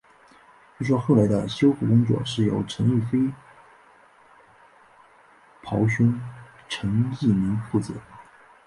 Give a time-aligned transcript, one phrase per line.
[0.79, 3.19] 据说后来的修复工作是由陈逸飞
[5.61, 6.11] 胞弟
[6.67, 7.93] 陈逸鸣负责。